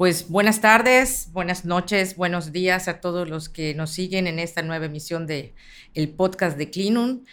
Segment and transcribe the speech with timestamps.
[0.00, 4.62] Pues buenas tardes, buenas noches, buenos días a todos los que nos siguen en esta
[4.62, 5.54] nueva emisión de
[5.92, 7.24] el podcast de Clinum.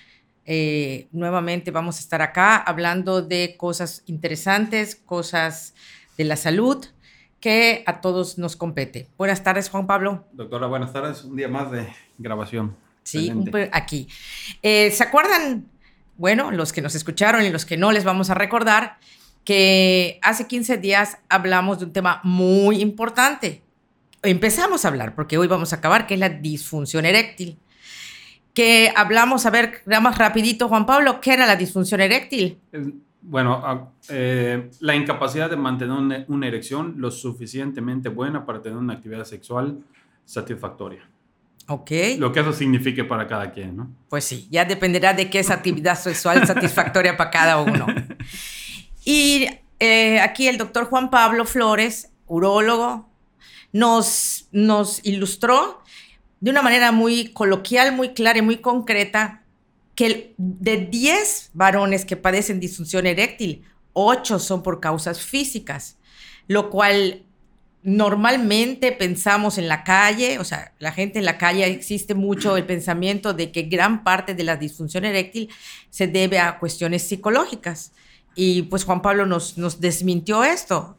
[0.45, 5.75] Eh, nuevamente vamos a estar acá hablando de cosas interesantes, cosas
[6.17, 6.85] de la salud
[7.39, 9.07] que a todos nos compete.
[9.17, 10.27] Buenas tardes, Juan Pablo.
[10.33, 11.23] Doctora, buenas tardes.
[11.23, 11.87] Un día más de
[12.17, 12.75] grabación.
[13.03, 13.31] Sí,
[13.71, 14.09] aquí.
[14.61, 15.69] Eh, ¿Se acuerdan?
[16.17, 18.97] Bueno, los que nos escucharon y los que no les vamos a recordar
[19.47, 23.61] que hace 15 días hablamos de un tema muy importante.
[24.21, 27.57] Empezamos a hablar, porque hoy vamos a acabar, que es la disfunción eréctil.
[28.53, 32.59] Que hablamos, a ver, más rapidito, Juan Pablo, ¿qué era la disfunción eréctil?
[33.21, 38.95] Bueno, ah, eh, la incapacidad de mantener una, erección lo suficientemente buena para tener una
[38.95, 39.79] actividad sexual
[40.25, 41.09] satisfactoria.
[41.69, 41.91] Ok.
[42.17, 43.95] Lo que eso signifique para cada quien, ¿no?
[44.09, 47.87] Pues sí, ya dependerá de qué es actividad sexual satisfactoria para cada uno.
[49.09, 49.47] Y
[49.79, 53.07] eh, aquí el doctor Juan Pablo Flores, urólogo,
[53.71, 55.81] nos, nos ilustró
[56.41, 59.43] de una manera muy coloquial, muy clara y muy concreta
[59.95, 63.63] que de 10 varones que padecen disfunción eréctil,
[63.93, 65.97] 8 son por causas físicas,
[66.49, 67.23] lo cual
[67.83, 72.65] normalmente pensamos en la calle, o sea, la gente en la calle existe mucho el
[72.65, 75.49] pensamiento de que gran parte de la disfunción eréctil
[75.89, 77.93] se debe a cuestiones psicológicas.
[78.37, 80.95] Y pues Juan Pablo nos, desmintió esto,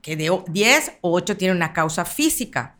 [0.00, 2.76] que de 10 o 8 tienen una causa física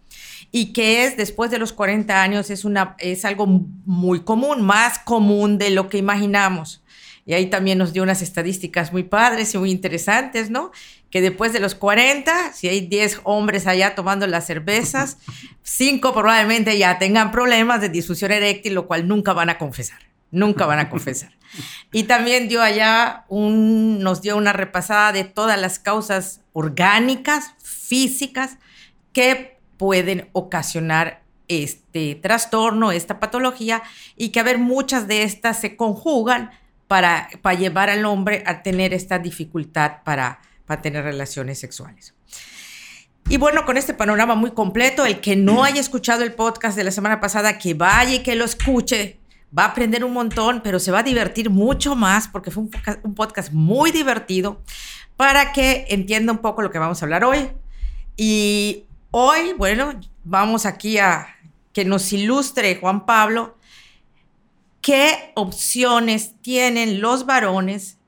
[0.52, 5.00] y que es después de los 40 años es, una, es algo muy común, más
[5.00, 6.82] común de lo que imaginamos.
[7.26, 10.70] Y ahí también nos dio unas estadísticas muy padres y muy interesantes, ¿no?
[11.10, 15.18] Que después de los 40, si hay 10 hombres allá tomando las cervezas,
[15.62, 19.98] 5 probablemente ya tengan problemas de disfunción eréctil, lo cual nunca van a confesar,
[20.30, 21.36] nunca van a confesar.
[21.92, 28.58] Y también dio allá un, nos dio una repasada de todas las causas orgánicas, físicas,
[29.12, 33.82] que pueden ocasionar este trastorno, esta patología,
[34.16, 36.50] y que a ver, muchas de estas se conjugan
[36.88, 42.14] para, para llevar al hombre a tener esta dificultad para, para tener relaciones sexuales.
[43.30, 46.84] Y bueno, con este panorama muy completo, el que no haya escuchado el podcast de
[46.84, 49.18] la semana pasada, que vaya y que lo escuche,
[49.56, 52.64] va a aprender un montón, pero se va a divertir mucho más porque fue
[53.02, 54.62] un podcast, muy divertido
[55.16, 57.50] para que entienda un poco lo que vamos a hablar hoy.
[58.16, 61.28] Y hoy, bueno, vamos aquí a
[61.72, 63.56] que nos ilustre Juan Pablo
[64.80, 67.98] qué opciones tienen los varones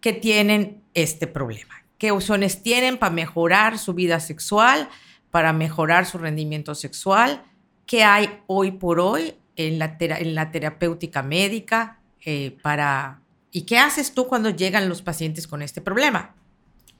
[0.00, 1.74] que tienen este problema.
[1.98, 4.88] ¿Qué opciones tienen para mejorar su vida sexual,
[5.30, 7.44] para mejorar su rendimiento sexual?
[7.86, 13.20] ¿Qué hay hoy por hoy en la, en la terapéutica médica eh, para...
[13.50, 16.34] ¿Y qué haces tú cuando llegan los pacientes con este problema?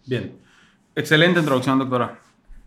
[0.07, 0.37] Bien,
[0.95, 2.19] excelente introducción, doctora.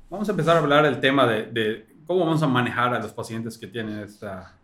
[0.10, 3.14] Vamos a empezar a hablar del tema de, de cómo vamos a manejar a los
[3.14, 4.56] pacientes que tienen esta,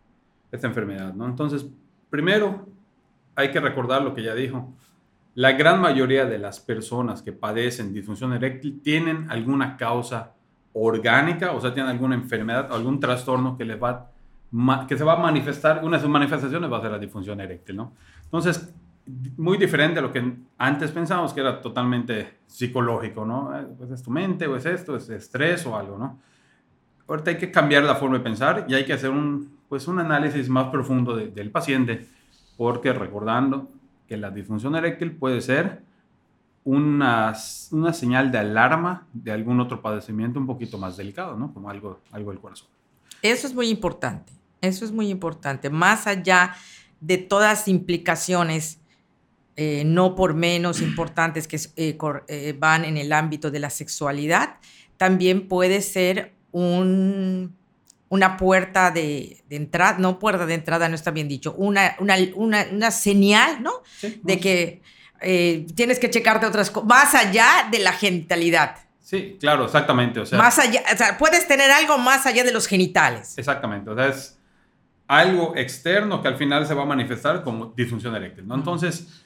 [0.51, 1.13] esta enfermedad.
[1.13, 1.25] ¿no?
[1.25, 1.65] Entonces,
[2.09, 2.67] primero,
[3.35, 4.73] hay que recordar lo que ya dijo.
[5.35, 10.33] La gran mayoría de las personas que padecen disfunción eréctil tienen alguna causa
[10.73, 14.11] orgánica, o sea, tienen alguna enfermedad, algún trastorno que les va
[14.87, 17.77] que se va a manifestar, una de sus manifestaciones va a ser la disfunción eréctil,
[17.77, 17.93] ¿no?
[18.23, 18.73] Entonces,
[19.37, 23.51] muy diferente a lo que antes pensábamos que era totalmente psicológico, ¿no?
[23.77, 26.19] Pues es tu mente, o es esto, es estrés o algo, ¿no?
[27.07, 29.99] Ahorita hay que cambiar la forma de pensar y hay que hacer un, pues un
[29.99, 32.07] análisis más profundo del paciente,
[32.57, 33.69] porque recordando
[34.07, 35.81] que la disfunción eréctil puede ser
[36.63, 37.33] una,
[37.71, 41.53] una señal de alarma de algún otro padecimiento un poquito más delicado, ¿no?
[41.53, 42.67] Como algo, algo del corazón.
[43.21, 44.31] Eso es muy importante.
[44.61, 45.69] Eso es muy importante.
[45.69, 46.55] Más allá
[46.99, 48.79] de todas las implicaciones,
[49.57, 54.57] eh, no por menos importantes que eh, eh, van en el ámbito de la sexualidad,
[54.97, 57.57] también puede ser un,
[58.09, 62.91] una puerta de, entrada, no puerta de entrada, no está bien dicho, una, una, una,
[62.91, 63.81] señal, ¿no?
[64.21, 64.81] de que
[65.75, 68.77] tienes que checarte otras cosas, más allá de la genitalidad.
[69.01, 70.21] Sí, claro, exactamente.
[70.21, 73.37] O sea, más allá, o sea, puedes tener algo más allá de los genitales.
[73.37, 73.89] Exactamente.
[73.89, 74.37] O sea, es
[75.11, 78.47] algo externo que al final se va a manifestar como disfunción eréctil.
[78.47, 78.55] ¿no?
[78.55, 79.25] Entonces,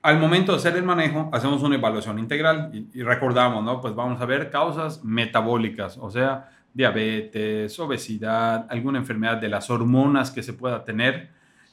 [0.00, 3.80] al momento de hacer el manejo, hacemos una evaluación integral y, recordamos, ¿no?
[3.80, 10.30] Pues vamos a ver causas metabólicas, o sea, diabetes, obesidad, alguna enfermedad de las hormonas
[10.30, 11.30] que se pueda tener,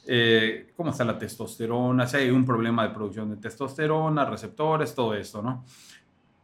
[0.08, 5.14] eh, cómo está la testosterona, si hay un problema de producción de testosterona, receptores, todo
[5.14, 5.64] esto, ¿no?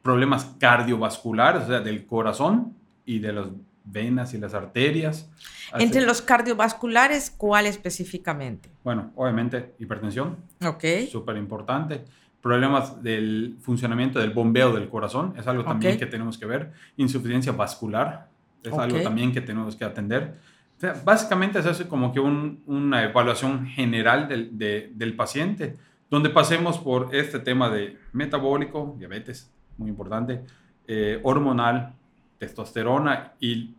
[0.02, 3.46] Problemas cardiovasculares, o sea, del corazón y de las
[3.90, 5.30] venas y las arterias.
[5.78, 8.68] Entre los cardiovasculares, ¿cuál específicamente?
[8.84, 10.36] Bueno, obviamente hipertensión.
[10.64, 10.84] Ok.
[11.10, 12.04] Súper importante.
[12.42, 15.98] problemas del funcionamiento del bombeo del corazón, es algo también Ok.
[15.98, 18.30] que tenemos que ver, insuficiencia vascular,
[18.62, 19.02] es algo Ok.
[19.02, 20.36] también que tenemos que atender.
[20.78, 25.76] O sea, básicamente es eso como que un- una evaluación general del, de- del paciente,
[26.08, 30.40] donde pasemos por este tema de metabólico, diabetes, muy importante,
[30.88, 31.92] eh, hormonal,
[32.38, 33.74] testosterona y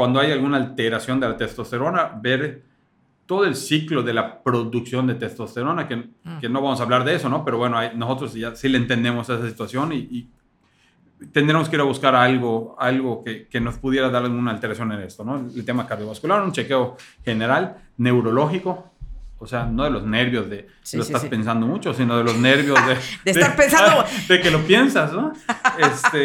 [0.00, 2.62] cuando hay alguna alteración de la testosterona, ver
[3.26, 6.38] todo el ciclo de la producción de testosterona, que, Mm.
[6.40, 7.44] que no vamos a hablar de eso, ¿no?
[7.44, 10.28] Pero bueno, hay- nosotros ya sí le entendemos a esa situación y, y
[11.34, 15.00] tendremos que ir a buscar algo, algo que, que nos pudiera dar alguna alteración en
[15.00, 15.36] esto, ¿no?
[15.36, 18.90] El tema cardiovascular, un chequeo general, neurológico,
[19.42, 21.28] o sea, no de los nervios de Sí, lo sí, estás sí.
[21.28, 22.94] pensando mucho, sino de los nervios de...
[23.24, 25.32] De estar pensando- De que lo piensas, ¿no?
[25.78, 26.24] Este,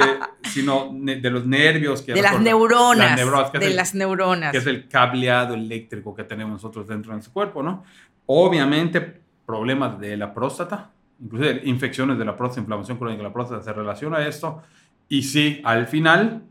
[0.50, 2.13] sino de los nervios que...
[2.13, 3.17] De las neuronas.
[3.19, 4.51] las de el- las neuronas.
[4.51, 7.83] que es el cableado eléctrico que tenemos nosotros dentro de nuestro cuerpo, ¿no?
[8.25, 10.89] Obviamente, problemas de la próstata,
[11.23, 14.62] inclusive infecciones de la próstata, inflamación crónica de la próstata se relaciona a esto.
[15.07, 16.44] Y sí, al final,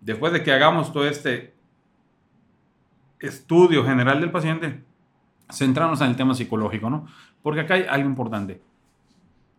[0.00, 1.52] después de que hagamos todo este
[3.20, 4.80] estudio general del paciente,
[5.50, 7.06] centrarnos en el tema psicológico, ¿no?
[7.42, 8.60] Porque acá hay algo importante.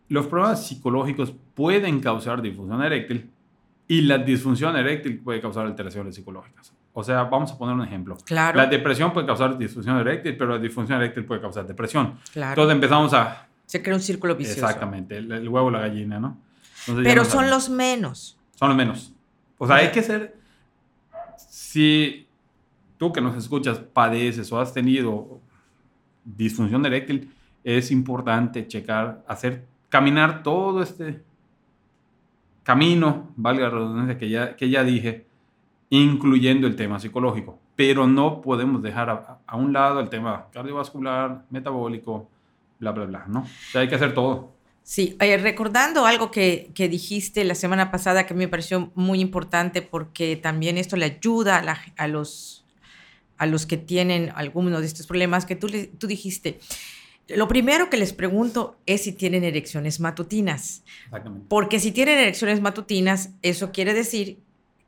[0.08, 3.30] Los problemas psicológicos pueden causar disfunción eréctil
[3.86, 6.72] y la disfunción eréctil puede causar alteraciones psicológicas.
[6.92, 8.16] O sea, vamos a poner un ejemplo.
[8.24, 8.56] Claro.
[8.56, 12.18] La depresión puede causar disfunción eréctil, pero la disfunción eréctil puede causar depresión.
[12.32, 12.52] Claro.
[12.52, 13.46] Entonces empezamos a...
[13.66, 14.60] Se crea un círculo vicioso.
[14.66, 16.36] Exactamente, el, el huevo la gallina, ¿no?
[16.80, 17.50] Entonces Pero no son sabemos.
[17.50, 18.38] los menos.
[18.56, 19.12] Son los menos.
[19.58, 20.36] O sea, hay que ser...
[21.36, 22.26] Si
[22.96, 25.40] tú que nos escuchas padeces o has tenido
[26.24, 27.32] disfunción eréctil,
[27.64, 31.22] es importante checar, hacer, caminar todo este
[32.62, 35.26] camino, valga la redundancia que ya, que ya dije,
[35.90, 37.58] incluyendo el tema psicológico.
[37.76, 42.28] Pero no podemos dejar a, a un lado el tema cardiovascular, metabólico,
[42.78, 43.40] bla, bla, bla, ¿no?
[43.40, 44.52] O sea, hay que hacer todo.
[44.82, 49.82] Sí, eh, recordando algo que, que dijiste la semana pasada que me pareció muy importante
[49.82, 52.64] porque también esto le ayuda a, la- a los,
[53.40, 56.60] a los que tienen algunos de estos problemas, que tú, le- tú dijiste,
[57.28, 61.46] lo primero que les pregunto es si tienen erecciones matutinas, Exactamente.
[61.48, 64.38] porque si tienen erecciones matutinas, eso quiere decir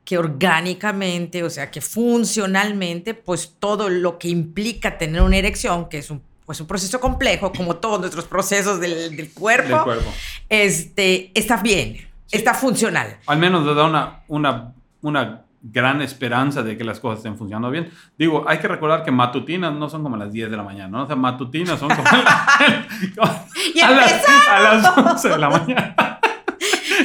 [0.05, 5.99] que orgánicamente, o sea, que funcionalmente, pues todo lo que implica tener una erección, que
[5.99, 10.13] es un, pues un proceso complejo, como todos nuestros procesos del, del cuerpo, Del cuerpo.
[10.49, 12.37] este, está bien, Sí.
[12.37, 13.17] está funcional.
[13.27, 17.71] al menos nos da una, una, una gran esperanza de que las cosas estén funcionando
[17.71, 17.89] bien.
[18.17, 21.03] Digo, hay que recordar que matutinas no son como las 10 de la mañana, ¿no?
[21.03, 22.03] O sea, matutinas son como,
[23.73, 25.95] Y a, las, a las 11 de la mañana.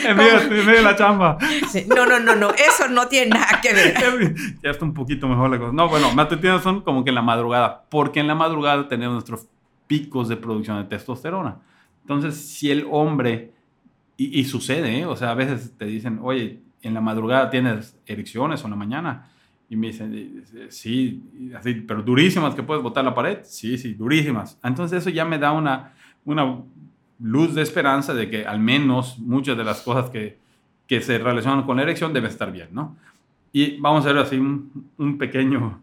[0.05, 1.39] en, medio, en medio de la chamba.
[1.69, 4.35] Sí, No, no, no, no, eso no tiene nada que ver.
[4.63, 5.73] ya está un poquito mejor la cosa.
[5.73, 9.47] No, bueno, matutinas son como que en la madrugada, porque en la madrugada tenemos nuestros
[9.87, 11.59] picos de producción de testosterona.
[12.03, 13.53] Entonces, si el hombre,
[14.17, 15.07] y, y sucede, ¿eh?
[15.07, 18.77] o sea, a veces te dicen, oye, en la madrugada tienes erecciones o en la
[18.77, 19.31] mañana,
[19.71, 21.23] y me dicen, sí,
[21.55, 24.59] así, pero durísimas que puedes botar la pared, sí, sí, durísimas.
[24.63, 25.93] Entonces eso ya me da una,
[26.25, 26.63] una
[27.21, 30.39] luz de esperanza de que al menos muchas de las cosas que,
[30.87, 32.97] que se relacionan con la erección deben estar bien, ¿no?
[33.53, 35.83] Y vamos a ver así un, un pequeño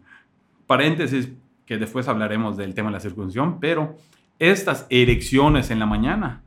[0.66, 1.30] paréntesis
[1.64, 3.96] que después hablaremos del tema de la circuncisión, pero
[4.38, 6.42] estas erecciones en la mañana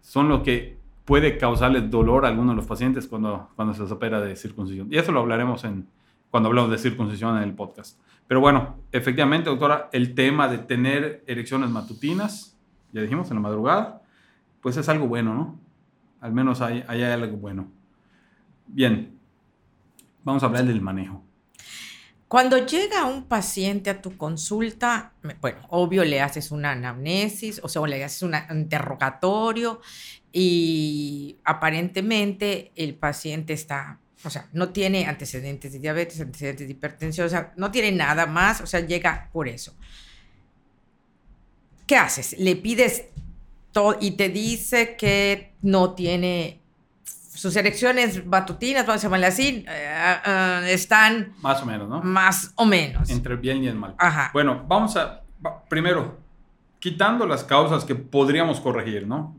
[0.00, 0.79] son lo que
[1.10, 4.86] puede causarles dolor a algunos de los pacientes cuando, cuando se les opera de circuncisión.
[4.92, 5.88] Y eso lo hablaremos en,
[6.30, 7.98] cuando hablamos de circuncisión en el podcast.
[8.28, 12.56] Pero bueno, efectivamente, doctora, el tema de tener erecciones matutinas,
[12.92, 14.02] ya dijimos, en la madrugada,
[14.60, 15.58] pues es algo bueno, ¿no?
[16.20, 17.66] Al menos hay, hay algo bueno.
[18.68, 19.18] Bien,
[20.22, 21.24] vamos a hablar del manejo.
[22.28, 27.82] Cuando llega un paciente a tu consulta, bueno, obvio le haces una anamnesis, o sea,
[27.82, 29.80] o le haces un interrogatorio
[30.32, 37.26] y aparentemente el paciente está, o sea, no tiene antecedentes de diabetes, antecedentes de hipertensión,
[37.26, 39.74] o sea, no tiene nada más, o sea, llega por eso.
[41.86, 42.38] ¿Qué haces?
[42.38, 43.06] Le pides
[43.72, 46.60] todo y te dice que no tiene
[47.04, 52.02] sus erecciones matutinas, vamos a llamarle así, eh, eh, están Más o menos, ¿no?
[52.02, 53.08] más o menos.
[53.10, 53.94] Entre el bien y el mal.
[53.98, 54.30] Ajá.
[54.32, 55.22] Bueno, vamos a,
[55.68, 56.18] primero,
[56.78, 59.34] quitando las causas que podríamos corregir, ¿no?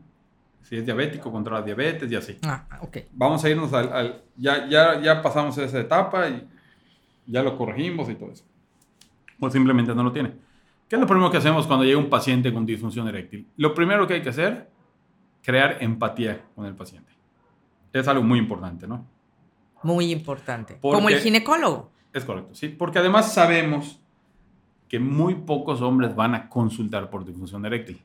[0.62, 2.38] Si es diabético, controla diabetes y así.
[2.44, 2.98] Ah, ok.
[3.12, 6.46] Vamos a irnos al, al- ya, ya, ya pasamos esa etapa y
[7.26, 8.44] ya lo corregimos y todo eso.
[9.40, 10.32] O simplemente no lo tiene.
[10.88, 13.46] ¿Qué es lo primero que hacemos cuando llega un paciente con disfunción eréctil?
[13.56, 14.68] Lo primero que hay que hacer,
[15.42, 17.10] crear empatía con el paciente.
[17.92, 19.04] Es algo muy importante, ¿no?
[19.82, 20.78] Muy importante.
[20.80, 21.90] Porque- Como el ginecólogo.
[22.12, 22.68] Es correcto, sí.
[22.68, 23.98] Porque además sabemos
[24.88, 28.00] que muy pocos hombres van a consultar por disfunción eréctil.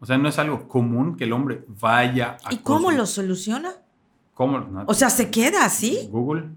[0.00, 2.52] O sea, no es algo común que el hombre vaya a...
[2.52, 3.72] ¿Y cómo lo soluciona?
[4.34, 4.84] ¿Cómo?
[4.86, 6.08] O sea, se queda así.
[6.10, 6.48] Google.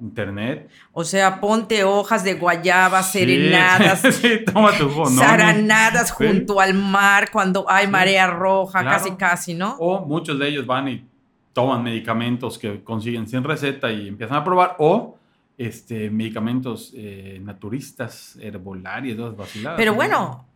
[0.00, 0.68] Internet.
[0.92, 4.02] O sea, ponte hojas de guayaba serenadas.
[4.14, 9.76] Sí, toma tu Saranadas junto al mar cuando hay marea roja, casi casi, ¿no?
[9.78, 11.04] O muchos de ellos van y
[11.52, 14.76] toman medicamentos que consiguen sin receta y empiezan a probar.
[14.78, 15.16] O
[15.56, 19.78] este, medicamentos eh, naturistas, herbolarios, vaciladas.
[19.78, 20.46] Pero bueno.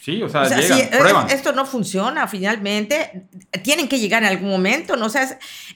[0.00, 3.28] Sí, o sea, llegan, esto no funciona finalmente.
[3.62, 5.06] Tienen que llegar en algún momento, ¿no?
[5.06, 5.24] O sea,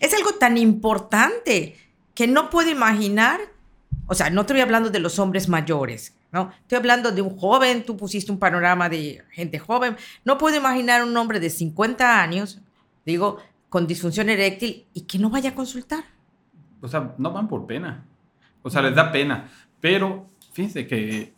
[0.00, 1.76] es algo tan importante
[2.14, 3.38] que no puedo imaginar,
[4.06, 6.50] o sea, no estoy hablando de los hombres mayores, ¿no?
[6.62, 11.04] Estoy hablando de un joven, tú pusiste un panorama de gente joven, no puedo imaginar
[11.04, 12.62] un hombre de 50 años,
[13.04, 16.02] digo, con disfunción eréctil y que no vaya a consultar.
[16.80, 18.06] O sea, no van por pena,
[18.62, 19.50] o sea, les da pena,
[19.82, 21.34] pero fíjense que,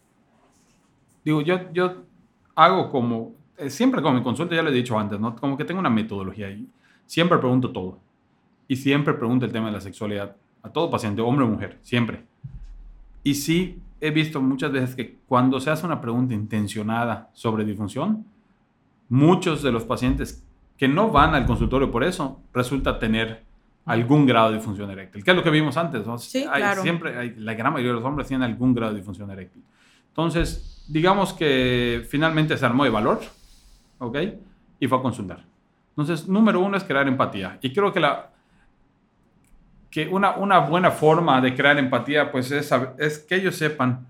[1.25, 2.06] digo, yo, yo
[2.57, 5.37] hago como, eh, siempre con mi consulta, ya lo he dicho antes, ¿no?
[5.37, 6.67] Como que tengo una metodología y
[7.07, 8.01] siempre pregunto todo.
[8.67, 12.25] Y siempre pregunto el tema de la sexualidad a todo paciente, hombre o mujer, siempre.
[13.23, 18.25] Y sí, he visto muchas veces que cuando se hace una pregunta intencionada sobre disfunción,
[19.09, 20.45] muchos de los pacientes
[20.77, 23.45] que no van al consultorio por eso, resulta tener
[23.85, 26.07] algún grado de disfunción eréctil, que es lo que vimos antes.
[26.07, 26.19] ¿no?
[26.19, 26.83] Sí, claro.
[26.83, 29.63] Siempre, hay, la gran mayoría de los hombres tienen algún grado de disfunción eréctil.
[30.09, 33.21] Entonces, digamos que finalmente se armó de valor,
[33.99, 34.19] ¿ok?
[34.81, 35.45] Y fue a consultar.
[35.91, 37.59] Entonces, número uno es crear empatía.
[37.63, 38.31] Y creo que la,
[39.91, 44.07] que una, una buena forma de crear empatía, pues es, es que ellos sepan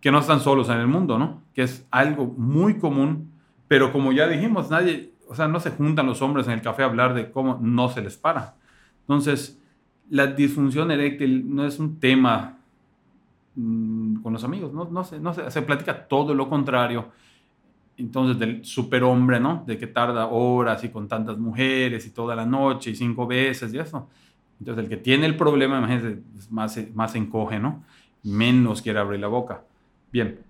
[0.00, 1.42] que no están solos en el mundo, ¿no?
[1.54, 3.32] Que es algo muy común,
[3.68, 6.82] pero como ya dijimos, nadie, o sea, no se juntan los hombres en el café
[6.82, 8.54] a hablar de cómo no se les para.
[9.02, 9.58] Entonces,
[10.08, 12.58] la disfunción eréctil no es un tema
[13.54, 17.08] mm, con los amigos, no, no, se, no se, se platica todo lo contrario.
[17.96, 19.62] Entonces, del superhombre, ¿no?
[19.66, 23.74] De que tarda horas y con tantas mujeres y toda la noche y cinco veces
[23.74, 24.08] y eso.
[24.58, 27.82] Entonces, el que tiene el problema, imagínense, más, más encoge, ¿no?
[28.22, 29.62] Menos quiere abrir la boca.
[30.12, 30.40] Bien,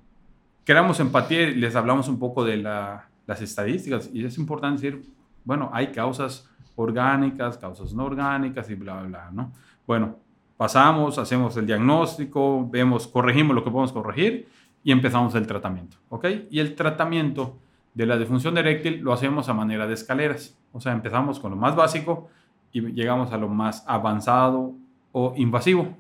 [0.65, 4.11] creamos empatía y les hablamos un poco de las estadísticas.
[4.13, 5.03] Y es importante decir,
[5.45, 9.53] bueno, hay causas orgánicas, causas no orgánicas y bla, bla, ¿no?
[9.87, 10.17] Bueno,
[10.61, 14.47] pasamos, hacemos el diagnóstico, vemos, corregimos lo que podemos corregir
[14.85, 16.27] y empezamos el tratamiento, ¿ok?
[16.51, 17.57] Y el tratamiento
[17.95, 20.59] de la disfunción eréctil lo hacemos a manera de escaleras.
[20.75, 22.29] O sea, empezamos con lo más básico
[22.73, 24.75] y llegamos a lo más avanzado
[25.13, 25.97] o invasivo.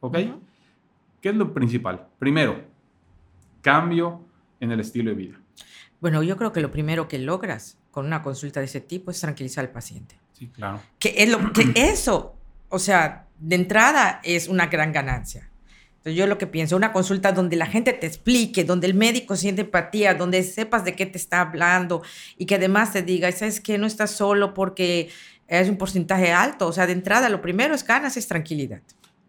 [0.00, 0.18] ¿Ok?
[1.22, 2.06] ¿Qué es lo principal?
[2.18, 2.62] Primero,
[3.62, 4.20] cambio
[4.60, 5.40] en el estilo de vida.
[6.02, 9.18] Bueno, yo creo que lo primero que logras con una consulta de ese tipo es
[9.18, 10.20] tranquilizar al paciente.
[10.32, 10.82] Sí, claro.
[10.98, 12.34] Que, es lo, que eso,
[12.68, 15.50] o sea, de entrada es una gran ganancia.
[16.04, 19.36] Entonces yo lo que pienso, una consulta donde la gente te explique, donde el médico
[19.36, 22.02] siente empatía, donde sepas de qué te está hablando
[22.36, 23.78] y que además te diga, ¿sabes qué?
[23.78, 25.08] No estás solo porque
[25.48, 26.66] es un porcentaje alto.
[26.66, 28.82] O sea, de entrada, lo primero es ganas, es tranquilidad.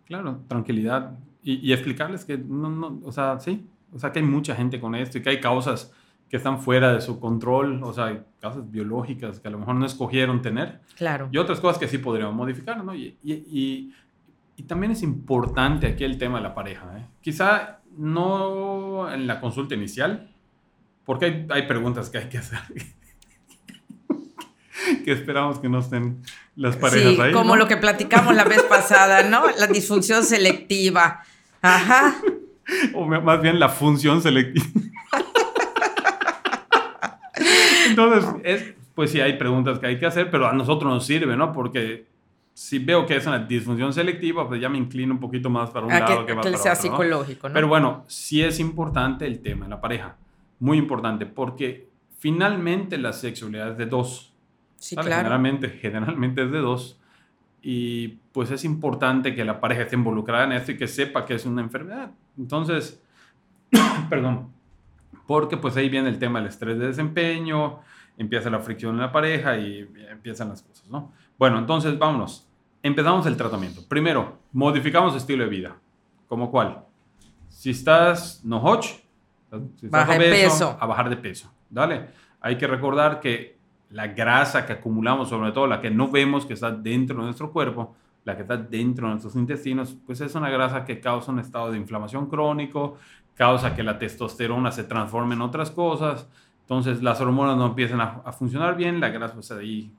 [0.06, 1.14] Claro, tranquilidad.
[1.44, 4.96] Y, explicarles que no, no, o sea, sí, o sea, que hay mucha gente con
[4.96, 5.92] esto y que hay causas
[6.30, 9.86] que están fuera de su control, o sea, causas biológicas que a lo mejor no
[9.86, 10.82] escogieron tener.
[10.98, 11.30] Claro.
[11.32, 12.96] Y otras cosas que sí podríamos modificar, ¿no?
[12.96, 13.94] Y, y,
[14.58, 17.06] y también es importante aquí el tema de la pareja, ¿eh?
[17.22, 20.32] Quizá no en la consulta inicial,
[21.06, 22.60] porque hay, hay preguntas que hay que hacer
[25.06, 26.22] que esperamos que no estén
[26.56, 27.32] las parejas ahí.
[27.32, 29.46] Como lo que platicamos la vez pasada, ¿no?
[29.58, 31.24] La disfunción selectiva.
[31.62, 32.16] Ajá.
[32.96, 34.66] O más bien la función selectiva.
[37.86, 41.36] Entonces, es, pues sí, hay preguntas que hay que hacer, pero a nosotros nos sirve,
[41.36, 41.52] ¿no?
[41.52, 42.06] Porque
[42.54, 45.86] si veo que es una disfunción selectiva, pues ya me inclino un poquito más para
[45.86, 47.54] un lado que, que, que sea psicológico, ¿no?
[47.54, 50.16] Pero bueno, sí es importante el tema de la pareja.
[50.60, 54.34] Muy importante, porque finalmente la sexualidad es de dos.
[54.78, 55.12] Sí, claro.
[55.18, 57.00] Generalmente, generalmente es de dos.
[57.62, 61.34] Y pues es importante que la pareja esté involucrada en esto y que sepa que
[61.34, 62.12] es una enfermedad.
[62.38, 63.04] Entonces,
[64.10, 64.55] perdón,
[65.26, 67.80] porque pues ahí viene el tema del estrés de desempeño,
[68.18, 71.12] empieza la fricción en la pareja y empiezan las cosas, ¿no?
[71.38, 72.48] Bueno, entonces vámonos.
[72.82, 73.82] Empezamos el tratamiento.
[73.88, 75.76] Primero, modificamos estilo de vida.
[76.28, 76.84] ¿Como cuál?
[77.50, 78.86] Si estás no hoch,
[79.76, 81.52] si Baja peso, a bajar de peso.
[81.70, 82.10] Dale.
[82.42, 83.58] Hay que recordar que
[83.90, 87.52] la grasa que acumulamos, sobre todo la que no vemos que está dentro de nuestro
[87.52, 91.40] cuerpo, la que está dentro de nuestros intestinos, pues es una grasa que causa un
[91.40, 92.98] estado de inflamación crónico,
[93.36, 96.28] causa que la testosterona se transforme en otras cosas,
[96.62, 99.92] entonces las hormonas no empiezan a, funcionar bien, la grasa pues ahí,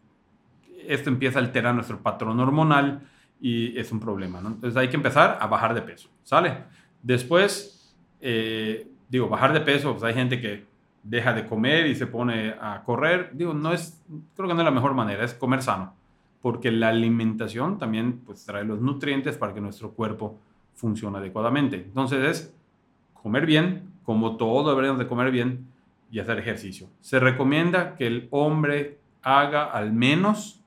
[0.86, 3.02] esto empieza a alterar nuestro patrón hormonal
[3.40, 4.38] y es un problema.
[4.38, 6.64] Entonces hay que empezar a bajar de peso, ¿sale?
[7.02, 10.64] Después, eh, digo, bajar de peso, pues hay gente que
[11.04, 13.30] deja de comer y se pone a correr.
[13.34, 14.02] Digo, no es,
[14.34, 15.94] creo que no es la mejor manera, es comer sano,
[16.42, 20.38] porque la alimentación también pues, trae los nutrientes para que nuestro cuerpo
[20.74, 21.76] funcione adecuadamente.
[21.76, 22.55] Entonces es
[23.26, 25.66] comer bien, como todos deberíamos de comer bien,
[26.12, 26.86] y hacer ejercicio.
[27.00, 30.60] Se recomienda que el hombre haga al menos,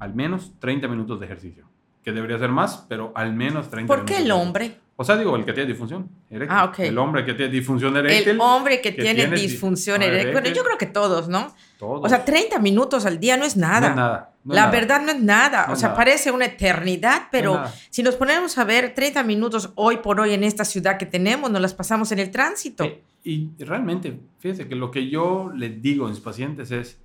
[0.00, 1.66] al menos 30 minutos de ejercicio,
[2.02, 4.16] que debería ser más, pero al menos 30 ¿Por minutos.
[4.16, 4.76] qué el hombre?
[4.96, 6.58] O sea, digo, el que tiene disfunción eréctil.
[6.58, 6.78] Ah, ok.
[6.80, 8.30] El hombre que tiene disfunción eréctil.
[8.30, 10.32] El hombre que, que tiene, tiene disfunción dis- eréctil.
[10.32, 11.54] Bueno, yo creo que todos, ¿no?
[11.78, 12.04] Todos.
[12.04, 13.80] O sea, 30 minutos al día no es nada.
[13.80, 14.29] No es nada.
[14.44, 14.72] No la nada.
[14.72, 15.66] verdad no es nada.
[15.66, 15.96] No o sea, nada.
[15.98, 20.44] parece una eternidad, pero si nos ponemos a ver 30 minutos hoy por hoy en
[20.44, 22.84] esta ciudad que tenemos, nos las pasamos en el tránsito.
[22.84, 26.98] Eh, Y realmente, fíjese que lo que yo les digo a mis pacientes es,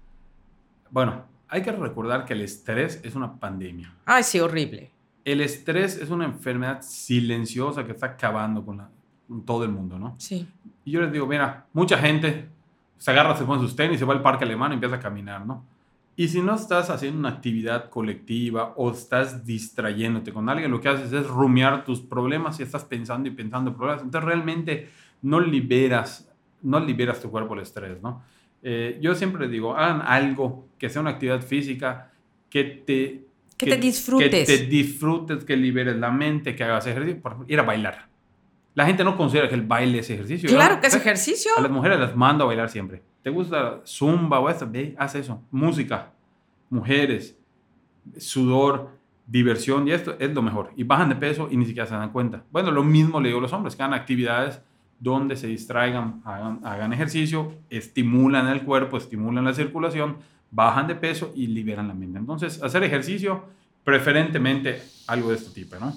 [0.89, 3.93] bueno, hay que recordar que el estrés es una pandemia.
[4.05, 4.91] Ay, sí, horrible.
[5.25, 8.89] El estrés es una enfermedad silenciosa que está acabando con, la-
[9.27, 10.15] con todo el mundo, ¿no?
[10.19, 10.47] Sí.
[10.85, 12.47] Y yo les digo, mira, mucha gente
[12.97, 15.45] se agarra, se pone sus tenis, se va al parque alemán y empieza a caminar,
[15.45, 15.65] ¿no?
[16.17, 20.87] Y si no estás haciendo una actividad colectiva o estás distrayéndote con alguien, lo que
[20.87, 24.03] haces es rumiar tus problemas y estás pensando y pensando en problemas.
[24.03, 24.89] Entonces realmente
[25.21, 26.31] no liberas,
[26.61, 28.23] no liberas tu cuerpo el estrés, ¿no?
[28.63, 32.11] Eh, yo siempre digo, hagan algo que sea una actividad física
[32.49, 33.25] que te...
[33.57, 34.47] Que te disfrutes.
[34.47, 37.21] Que te disfrutes, que liberes la mente, que hagas ejercicio.
[37.21, 38.07] Por ir a bailar.
[38.73, 40.49] La gente no considera que el baile es ejercicio.
[40.49, 41.51] Claro Yo- que es ejercicio.
[41.57, 43.01] A las mujeres las mando a bailar siempre.
[43.25, 44.69] ¿Te gusta zumba o esto?
[44.69, 45.41] Ve, haz eso.
[45.49, 46.11] Música,
[46.69, 47.35] mujeres,
[48.17, 48.91] sudor,
[49.25, 50.69] diversión y esto es lo mejor.
[50.75, 52.43] Y bajan de peso y ni siquiera se dan cuenta.
[52.51, 54.61] Bueno, lo mismo le digo a los hombres, que hagan actividades
[54.99, 60.17] donde se distraigan, hagan, hagan ejercicio, estimulan el cuerpo, estimulan la circulación,
[60.51, 62.19] bajan de peso y liberan la mente.
[62.19, 63.45] Entonces, hacer ejercicio,
[63.83, 65.95] preferentemente algo de este tipo, ¿no?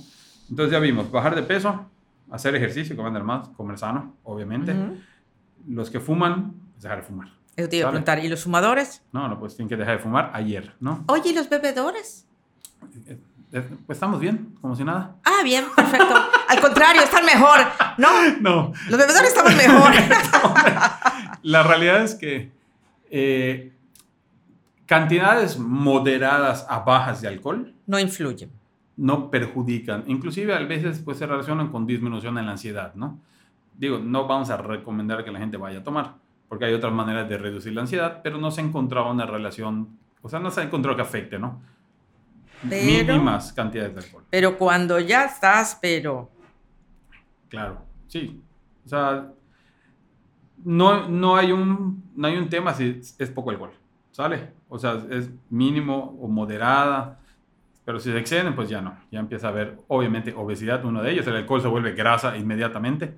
[0.48, 1.90] Entonces ya vimos, bajar de peso,
[2.30, 4.96] hacer ejercicio, comer más, comer sano, obviamente Ujú.
[5.68, 7.28] los que fuman, dejar de fumar.
[7.56, 8.24] Eso te iba a preguntar.
[8.24, 9.02] ¿Y los fumadores?
[9.12, 11.04] No, no, pues tienen que dejar de fumar ayer, ¿no?
[11.08, 12.26] Oye, ¿y los bebedores?
[13.06, 13.18] Eh,
[13.52, 15.16] eh, Pues estamos bien, como si nada.
[15.24, 16.14] Ah, bien, perfecto.
[16.48, 17.58] Al contrario, están mejor.
[17.98, 18.08] No,
[18.40, 19.90] No, los bebedores estaban mejor.
[21.42, 22.52] la realidad es que
[23.10, 23.72] eh,
[24.86, 28.50] cantidades moderadas a bajas de alcohol No influyen.
[28.96, 30.04] no perjudican.
[30.06, 33.18] Inclusive a veces pues, se relacionan con disminución en la ansiedad, ¿no?
[33.76, 36.14] Digo, no vamos a recomendar que la gente vaya a tomar,
[36.48, 39.98] porque hay otras maneras de reducir la ansiedad, pero no se ha encontrado una relación,
[40.22, 41.60] o sea, no se ha encontrado que afecte, ¿no?
[42.68, 42.84] Pero-
[43.14, 44.24] Mínimas cantidades de alcohol.
[44.30, 46.30] Pero cuando ya estás, pero...
[47.48, 48.42] Claro, sí.
[48.84, 49.28] O sea,
[50.64, 53.70] no, no, hay, un, no hay un tema si es poco alcohol,
[54.10, 54.50] ¿sale?
[54.68, 57.20] O sea, es mínimo o moderada,
[57.84, 58.98] pero si se exceden, pues ya no.
[59.10, 61.26] Ya empieza a haber, obviamente, obesidad, uno de ellos.
[61.26, 63.14] El alcohol se vuelve grasa inmediatamente.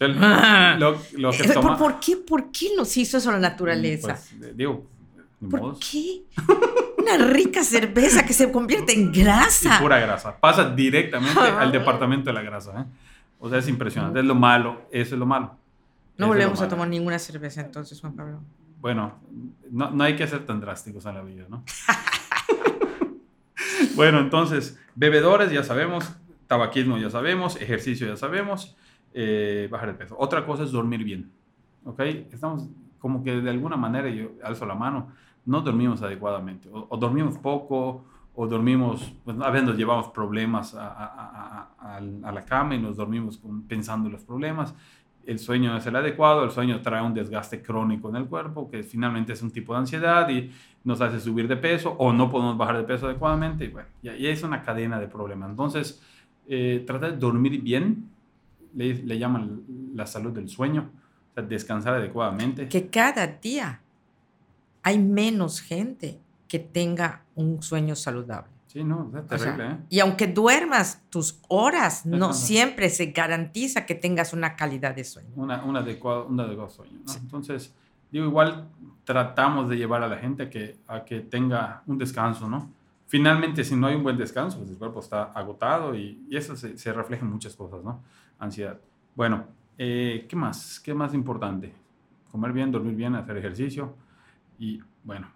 [0.00, 0.08] Sea,
[0.78, 1.78] lo, lo que ¿Por, toma...
[1.78, 4.14] por qué, ¿Por qué nos hizo eso la naturaleza?
[4.14, 4.86] Pues, eh, digo,
[5.50, 5.78] ¿Por modos.
[5.90, 6.22] qué?
[6.98, 9.78] Una rica cerveza que se convierte en Y grasa.
[9.80, 10.36] pura grasa.
[10.38, 12.80] Pasa directamente al departamento de la grasa.
[12.80, 12.84] ¿eh?
[13.38, 14.20] O sea, es impresionante.
[14.20, 14.82] Es lo malo.
[14.90, 15.46] Eso es lo malo.
[15.46, 15.56] Eso
[16.18, 18.40] No lo volvemos a tomar ninguna cerveza entonces, Juan Pablo.
[18.80, 19.18] Bueno,
[19.70, 21.62] no, no hay que ser tan drásticos en la vida, ¿no?
[23.94, 26.08] bueno, entonces, bebedores ya sabemos,
[26.46, 28.76] tabaquismo ya sabemos, ejercicio ya sabemos,
[29.12, 30.16] eh, bajar de peso.
[30.18, 31.30] Otra cosa es dormir bien,
[31.84, 32.00] ¿ok?
[32.32, 32.68] Estamos
[32.98, 35.08] como que de alguna manera, yo alzo la mano,
[35.46, 40.74] no dormimos adecuadamente, o, o dormimos poco, o dormimos, pues a veces nos llevamos problemas
[40.74, 44.74] a, a- a- a- la cama y nos dormimos con- pensando en los problemas
[45.26, 48.70] el sueño no es el adecuado, el sueño trae un desgaste crónico en el cuerpo,
[48.70, 50.50] que finalmente es un tipo de ansiedad y
[50.82, 53.66] nos hace subir de peso o no podemos bajar de peso adecuadamente.
[53.66, 55.50] Y bueno, y ahí es una cadena de problemas.
[55.50, 56.02] Entonces,
[56.48, 58.08] eh, tratar de dormir bien,
[58.74, 59.62] le, le llaman
[59.94, 60.90] la salud del sueño,
[61.30, 62.68] o sea, descansar adecuadamente.
[62.68, 63.80] Que cada día
[64.82, 68.50] hay menos gente que tenga un sueño saludable.
[68.66, 69.76] Sí, no, es O sea, terrible, ¿eh?
[69.88, 75.30] Y aunque duermas tus horas, no siempre se garantiza que tengas una calidad de sueño.
[75.34, 77.00] Una, un, adecuado, un adecuado sueño.
[77.04, 77.12] ¿no?
[77.14, 77.74] Entonces,
[78.12, 78.68] digo, igual
[79.04, 82.70] tratamos de llevar a la gente a que, a que tenga un descanso, ¿no?
[83.08, 86.54] Finalmente, si no hay un buen descanso, pues el cuerpo está agotado y, y eso
[86.54, 88.02] se, se refleja en muchas cosas, ¿no?
[88.40, 88.80] Ansiedad.
[89.14, 89.44] Bueno,
[89.78, 90.80] eh, ¿qué más?
[90.80, 91.72] ¿Qué más importante?
[92.32, 93.94] Comer bien, dormir bien, hacer ejercicio
[94.58, 95.28] y, bueno,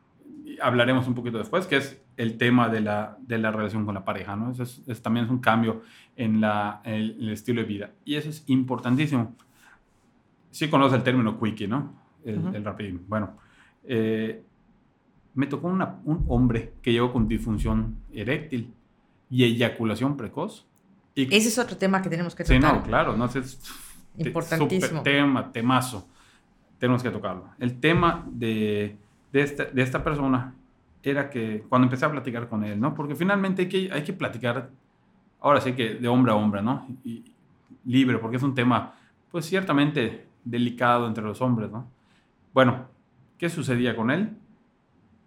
[0.60, 4.04] hablaremos un poquito después, que es el tema de la, de la relación con la
[4.04, 4.50] pareja, ¿no?
[4.50, 5.82] Eso es, es- también es un cambio
[6.16, 9.34] en la, el, el estilo de vida y eso es importantísimo
[10.50, 11.92] sí conoce el término quickie, ¿no?
[12.24, 13.04] El, el rapidín.
[13.08, 13.36] Bueno,
[13.84, 14.42] eh,
[15.34, 18.72] me tocó una- un hombre que llegó con disfunción eréctil
[19.30, 20.66] y eyaculación precoz.
[21.14, 23.60] Y, Ese es otro tema que tenemos que sí, no, claro, no es
[24.16, 24.98] Importantísimo.
[24.98, 26.08] súper tema, temazo,
[26.78, 27.50] tenemos que tocarlo.
[27.58, 28.96] El tema de,
[29.32, 30.54] de, esta, de esta persona
[31.02, 32.94] era que cuando empecé a platicar con él, ¿no?
[32.94, 34.70] Porque finalmente hay que, hay que platicar,
[35.40, 36.86] ahora sí que de hombre a hombre, ¿no?
[37.04, 37.24] Y,
[37.84, 38.94] libre, porque es un tema,
[39.30, 41.86] pues ciertamente delicado entre los hombres, ¿no?
[42.54, 42.86] Bueno,
[43.36, 44.30] ¿qué sucedía con él?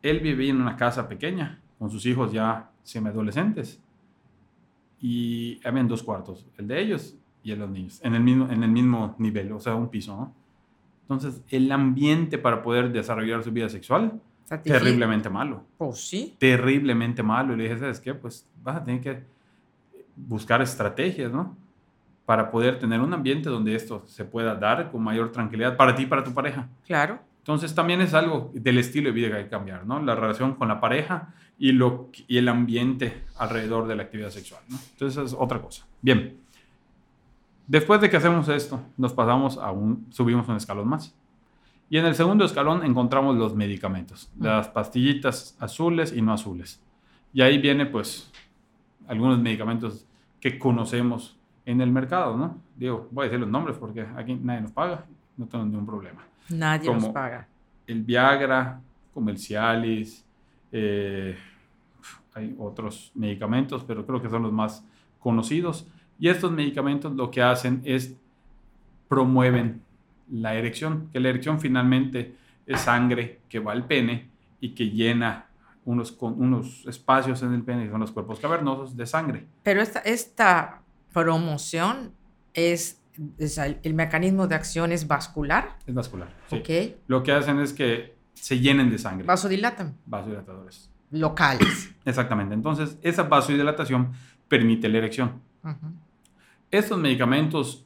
[0.02, 3.80] Él vivía en una casa pequeña, con sus hijos ya semi-adolescentes.
[5.00, 8.50] Y habían dos cuartos, el de ellos y el de los niños, en el mismo,
[8.50, 10.34] en el mismo nivel, o sea, un piso, ¿no?
[11.04, 14.20] Entonces, el ambiente para poder desarrollar su vida sexual,
[14.64, 15.64] terriblemente malo.
[15.78, 16.36] Pues sí.
[16.38, 17.54] Terriblemente malo.
[17.54, 18.14] Y le dije, ¿sabes qué?
[18.14, 19.24] Pues vas a tener que
[20.16, 21.56] buscar estrategias, ¿no?
[22.26, 26.04] Para poder tener un ambiente donde esto se pueda dar con mayor tranquilidad para ti
[26.04, 26.68] y para tu pareja.
[26.86, 27.20] Claro.
[27.40, 30.02] Entonces también es algo del estilo de vida que hay que cambiar, ¿no?
[30.02, 34.62] La relación con la pareja y, lo, y el ambiente alrededor de la actividad sexual,
[34.70, 34.78] ¿no?
[34.92, 35.86] Entonces es otra cosa.
[36.02, 36.38] Bien.
[37.66, 41.14] Después de que hacemos esto, nos pasamos a un, subimos un escalón más.
[41.90, 46.82] Y en el segundo escalón encontramos los medicamentos, las pastillitas azules y no azules.
[47.34, 48.32] Y ahí viene pues
[49.08, 50.06] algunos medicamentos
[50.40, 52.58] que conocemos en el mercado, ¿no?
[52.76, 55.06] Digo, voy a decir los nombres porque aquí nadie nos paga,
[55.38, 56.24] no tengo ningún problema.
[56.50, 57.48] Nadie nos paga.
[57.86, 58.82] El Viagra,
[59.14, 60.26] como el Cialis,
[60.72, 61.38] eh,
[62.34, 64.86] hay otros medicamentos, pero creo que son los más
[65.20, 65.88] conocidos.
[66.20, 68.16] Y estos medicamentos lo que hacen es
[69.08, 69.82] promueven
[70.32, 75.48] la erección, que la erección finalmente es sangre que va al pene y que llena
[75.86, 79.46] unos, unos espacios en el pene, que son los cuerpos cavernosos, de sangre.
[79.64, 80.82] Pero esta, esta
[81.14, 82.12] promoción
[82.54, 83.02] es,
[83.38, 85.78] el, mecanismo de acción es vascular.
[85.86, 86.30] Es vascular.
[86.50, 86.96] Sí.
[87.08, 89.26] Lo que hacen es que se llenen de sangre.
[89.26, 89.98] Vasodilatan.
[90.06, 90.90] Vasodilatadores.
[91.12, 91.94] Locales.
[92.06, 92.54] Exactamente.
[92.54, 94.12] Entonces, esa vasodilatación
[94.48, 95.42] permite la erección.
[96.72, 97.86] Estos medicamentos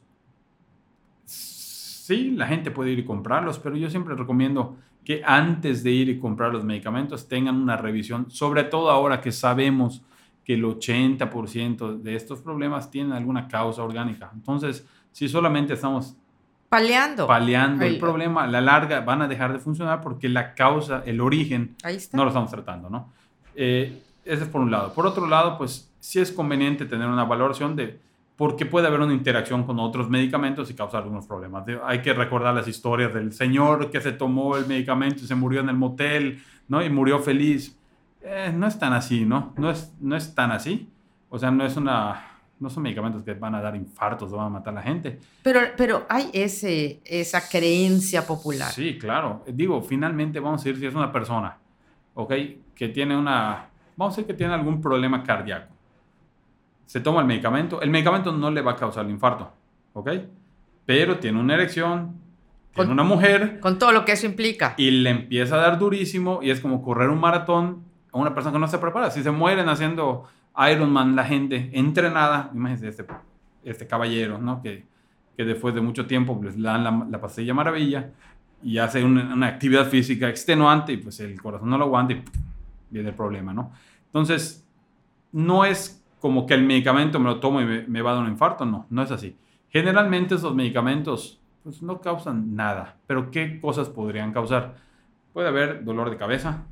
[1.24, 6.08] sí, la gente puede ir y comprarlos, pero yo siempre recomiendo que antes de ir
[6.08, 10.02] y comprar los medicamentos tengan una revisión, sobre todo ahora que sabemos
[10.44, 14.30] que el 80% de estos problemas tienen alguna causa orgánica.
[14.34, 16.16] Entonces, si solamente estamos
[16.72, 21.02] paliando, paliando el, problema, a la larga van a dejar de funcionar porque la causa,
[21.04, 21.76] el origen,
[22.14, 23.12] no lo estamos tratando, ¿no?
[23.54, 24.94] Eh, ese es por un lado.
[24.94, 28.00] Por otro lado, pues sí es conveniente tener una valoración de
[28.36, 31.64] porque puede haber una interacción con otros medicamentos y causar algunos problemas.
[31.84, 35.60] Hay que recordar las historias del señor que se tomó el medicamento y se murió
[35.60, 36.82] en el motel, ¿no?
[36.82, 37.78] Y murió feliz.
[38.22, 39.52] Eh, no es tan así, ¿no?
[39.58, 40.88] No es, no es tan así.
[41.28, 42.31] O sea, no es una...
[42.62, 45.18] No son medicamentos que van a dar infartos o van a matar a la gente.
[45.42, 48.70] Pero, pero hay ese, esa creencia popular.
[48.70, 49.44] Sí, claro.
[49.46, 51.58] Digo, finalmente vamos a decir si es una persona,
[52.14, 52.32] ¿ok?
[52.74, 53.68] Que tiene una...
[53.96, 55.72] Vamos a decir que tiene algún problema cardíaco
[56.92, 59.50] se toma el medicamento, el medicamento no le va a causar el infarto,
[59.94, 60.10] ¿ok?
[60.84, 62.20] Pero tiene una erección,
[62.74, 63.60] con una mujer.
[63.60, 64.74] Con todo lo que eso implica.
[64.76, 68.52] Y le empieza a dar durísimo y es como correr un maratón a una persona
[68.52, 69.10] que no se prepara.
[69.10, 70.24] Si se mueren haciendo
[70.70, 73.06] Ironman la gente entrenada, imagínense este,
[73.64, 74.62] este caballero, ¿no?
[74.62, 74.84] Que,
[75.36, 78.10] que después de mucho tiempo pues, le dan la, la pastilla maravilla
[78.62, 82.22] y hace una, una, actividad física extenuante y pues el corazón no lo aguanta y
[82.90, 83.72] viene el problema, ¿no?
[84.06, 84.68] Entonces,
[85.32, 88.30] no es como que el medicamento me lo tomo y me, va a dar un
[88.30, 88.64] infarto.
[88.64, 89.36] No, no es así.
[89.70, 92.96] Generalmente esos medicamentos pues, no causan nada.
[93.06, 94.76] Pero ¿qué cosas podrían causar?
[95.32, 96.62] Puede haber dolor de cabeza,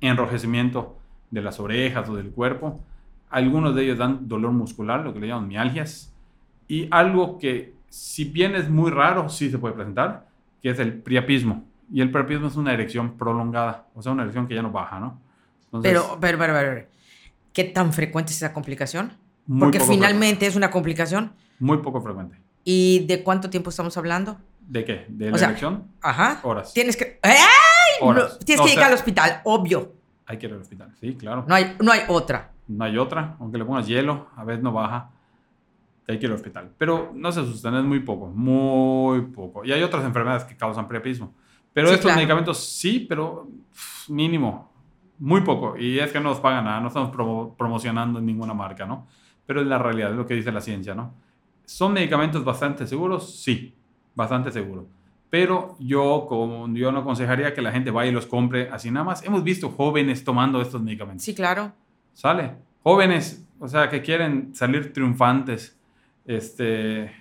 [0.00, 0.98] enrojecimiento
[1.30, 2.80] de las orejas o del cuerpo.
[3.32, 6.14] Algunos de ellos dan dolor muscular, lo que le llaman mialgias.
[6.68, 10.28] Y algo que, si bien es muy raro, sí se puede presentar,
[10.62, 11.64] que es el priapismo.
[11.92, 15.00] Y el priapismo es una erección prolongada, o sea, una erección que ya no baja,
[15.00, 15.20] ¿no?
[15.82, 16.86] pero, pero, pero, pero,
[17.52, 19.12] ¿Qué tan frecuente es esa complicación?
[19.58, 21.32] Porque finalmente es una complicación.
[21.58, 22.38] Muy poco frecuente.
[22.64, 24.38] ¿Y de cuánto tiempo estamos hablando?
[24.60, 25.06] ¿De qué?
[25.08, 25.88] ¿De la elección?
[26.00, 26.40] Ajá.
[26.44, 26.72] Horas.
[26.72, 27.18] Tienes que.
[27.22, 27.34] ¡Ay!
[28.00, 28.38] Horas.
[28.44, 29.94] tienes que llegar al hospital, obvio.
[30.26, 31.44] Hay que ir al hospital, sí, claro.
[31.48, 32.51] No hay, no hay otra.
[32.68, 33.36] No hay otra.
[33.40, 35.10] Aunque le pongas hielo, a veces no baja.
[36.08, 36.70] Hay que ir al hospital.
[36.78, 39.64] Pero no se asusten, es muy poco, muy poco.
[39.64, 41.32] Y hay otras enfermedades que causan priapismo.
[41.72, 43.48] Pero estos medicamentos sí, pero
[44.08, 44.70] mínimo.
[45.18, 45.76] Muy poco.
[45.78, 47.10] Y es que no nos pagan nada, no estamos
[47.56, 49.06] promocionando ninguna marca, ¿no?
[49.46, 51.14] Pero es la realidad, es lo que dice la ciencia, ¿no?
[51.64, 53.40] ¿Son medicamentos bastante seguros?
[53.40, 53.74] Sí,
[54.14, 54.84] bastante seguros.
[55.30, 59.04] Pero yo, como yo no aconsejaría que la gente vaya y los compre así nada
[59.04, 59.24] más.
[59.24, 61.24] Hemos visto jóvenes tomando estos medicamentos.
[61.24, 61.72] Sí, claro.
[62.14, 62.54] Sale.
[62.82, 65.78] Jóvenes, o sea, que quieren salir triunfantes,
[66.26, 67.12] este,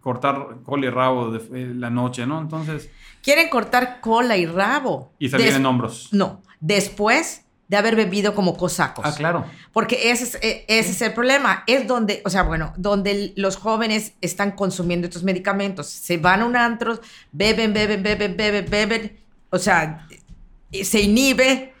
[0.00, 2.40] cortar cola y rabo de la noche, ¿no?
[2.40, 2.90] Entonces...
[3.22, 5.12] Quieren cortar cola y rabo.
[5.18, 6.08] Y salir en hombros.
[6.12, 9.04] No, Después de haber bebido como cosacos.
[9.06, 9.44] Ah, claro.
[9.72, 11.64] Porque ese es, eh, ese es el problema.
[11.66, 15.86] Es donde, o sea, bueno, donde los jóvenes están consumiendo estos medicamentos.
[15.86, 16.98] Se van a un antro,
[17.30, 19.20] beben, beben, beben, beben, beben.
[19.50, 20.08] O sea,
[20.82, 21.74] se inhibe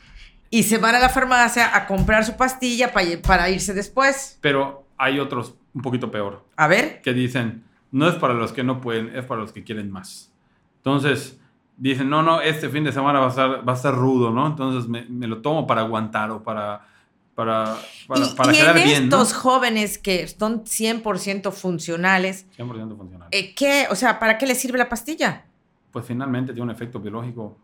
[0.50, 4.38] y se van a la farmacia a comprar su pastilla para, para irse después.
[4.40, 6.44] Pero hay otros un poquito peor.
[6.56, 7.00] A ver.
[7.02, 10.32] Que dicen, no es para los que no pueden, es para los que quieren más.
[10.78, 11.38] Entonces,
[11.76, 14.46] dicen, no, no, este fin de semana va a estar, va a estar rudo, ¿no?
[14.46, 16.86] Entonces me, me lo tomo para aguantar o para,
[17.34, 19.04] para, para, y, para y quedar en bien.
[19.04, 19.38] estos ¿no?
[19.40, 23.28] jóvenes que son 100% funcionales, 100% funcional.
[23.30, 23.86] eh, ¿qué?
[23.90, 25.44] O sea, ¿para qué les sirve la pastilla?
[25.92, 27.56] Pues finalmente tiene un efecto biológico,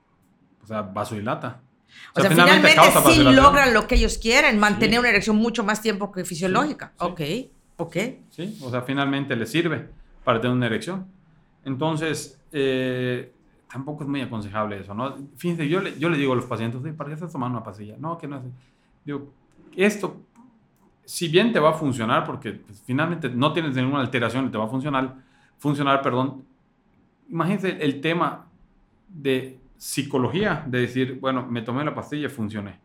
[0.63, 1.61] o sea, vasodilata.
[2.17, 4.99] O sea, finalmente, causa sí logran lo que ellos quieren, mantener Sí.
[5.01, 6.93] una erección mucho más tiempo que fisiológica.
[6.99, 7.05] sí.
[7.05, 7.21] Ok,
[7.89, 7.97] ok.
[8.31, 9.89] Sí, o sea, finalmente le sirve
[10.25, 11.07] para tener una erección.
[11.65, 13.33] Entonces, eh,
[13.71, 15.17] tampoco es muy aconsejable eso, ¿no?
[15.37, 17.65] Fíjense, yo le, yo le digo a los pacientes, "Oye, ¿para qué estás tomando una
[17.65, 17.97] pastilla?
[17.99, 18.43] No, que no es.
[19.05, 19.33] Digo,
[19.77, 20.21] esto,
[21.05, 24.59] si bien te va a funcionar, porque pues, finalmente no tienes ninguna alteración y te
[24.59, 25.17] va a funcionar,
[25.59, 26.45] funcionar, perdón,
[27.29, 28.47] imagínense el, el tema
[29.09, 32.81] de psicología, de decir, bueno, me tomé la pastilla y funcioné.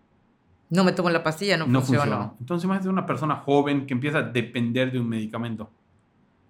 [0.69, 2.01] No me tomo la pastilla, no, No funcionó.
[2.03, 2.35] funcionó.
[2.41, 5.69] Entonces, imagínate una persona joven que empieza a depender de un medicamento.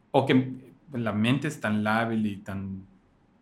[0.09, 2.83] O que la mente es tan lábil y tan.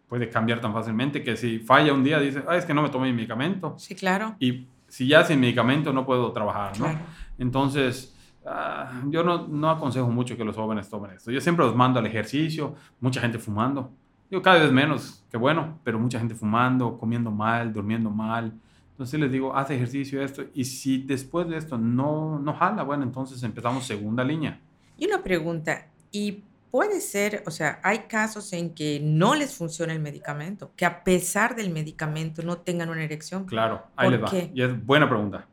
[0.10, 2.90] puede cambiar tan fácilmente que si falla un día dice, ah, es que no me
[2.90, 3.76] tomé mi medicamento.
[3.78, 4.36] Sí, claro.
[4.40, 6.86] Y si ya sin medicamento no puedo trabajar, ¿no?
[6.88, 7.00] Claro.
[7.40, 8.14] Entonces,
[8.46, 11.32] ah, yo no, no aconsejo mucho que los jóvenes tomen esto.
[11.32, 13.92] Yo siempre los mando al ejercicio, mucha gente fumando.
[14.30, 18.54] Yo cada vez menos, que bueno, pero mucha gente fumando, comiendo mal, durmiendo mal.
[18.92, 20.44] Entonces les digo, haz ejercicio esto.
[20.54, 24.60] Y si después de esto no, no jala, bueno, entonces empezamos segunda línea.
[24.98, 29.94] Y una pregunta, ¿y puede ser, o sea, hay casos en que no les funciona
[29.94, 33.46] el medicamento, que a pesar del medicamento no tengan una erección?
[33.46, 34.32] Claro, ahí ¿Por les va.
[34.32, 34.52] qué?
[34.54, 35.48] Y es buena pregunta.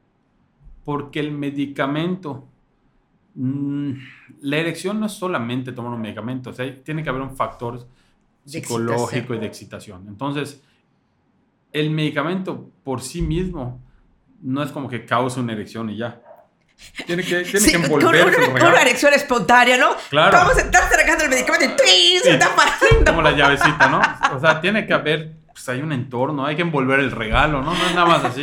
[0.84, 2.48] Porque el medicamento,
[3.34, 3.92] mm,
[4.40, 7.86] la erección no es solamente tomar un medicamento, o sea, tiene que haber un factor
[8.44, 9.04] De psicológico
[9.34, 9.36] excitación.
[9.36, 10.04] y de excitación.
[10.08, 10.62] Entonces,
[11.72, 13.80] el medicamento por sí mismo
[14.42, 16.20] no es como que cause una erección y ya.
[17.06, 18.70] Tiene que, tiene Sí, que envolverse una, con regalo.
[18.72, 19.90] una erección espontánea, ¿no?
[20.10, 20.36] Claro.
[20.36, 22.18] Vamos a estar sacando el medicamento y ¡trin!
[22.18, 23.04] se Sí, está pasando.
[23.06, 24.00] Como la llavecita, ¿no?
[24.36, 27.74] O sea, tiene que haber, pues hay un entorno, hay que envolver el regalo, ¿no?
[27.74, 28.42] No es nada más así.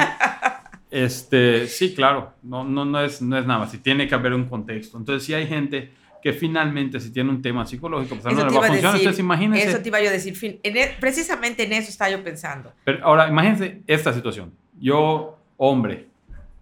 [0.89, 4.33] Este, sí, claro, no, no, no, es, no es nada más, así, tiene que haber
[4.33, 4.97] un contexto.
[4.97, 8.47] Entonces, si hay gente que finalmente, si tiene un tema psicológico, pues no Eso le
[8.51, 8.93] te va a a funcionar.
[8.93, 9.07] decir.
[9.07, 9.69] Entonces, imagínense.
[9.69, 10.60] Eso te iba yo a decir.
[10.63, 12.71] en e- precisamente en eso estaba yo pensando.
[12.84, 14.51] Pero ahora, imagínense esta situación.
[14.79, 16.07] Yo, hombre,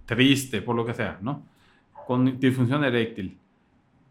[0.06, 1.44] triste, por lo que sea, ¿no?
[2.08, 3.38] Con disfunción eréctil,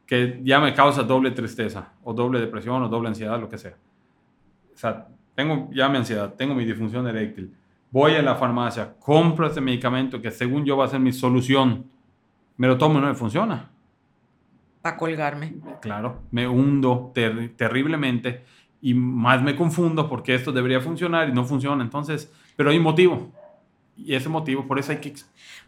[0.07, 3.75] que ya me causa doble tristeza, o doble depresión, o doble ansiedad, lo que sea.
[4.75, 7.53] O sea, tengo ya mi ansiedad, tengo mi disfunción eréctil.
[7.91, 11.87] Voy a la farmacia, compro este medicamento que según yo va a ser mi solución.
[12.59, 13.71] Me lo tomo y no me funciona.
[14.83, 15.55] Para colgarme.
[15.81, 18.45] Claro, me hundo ter- terriblemente
[18.81, 21.83] y más me confundo porque esto debería funcionar y no funciona.
[21.83, 23.33] Entonces, pero hay un motivo.
[23.97, 25.15] Y ese motivo, por eso hay que...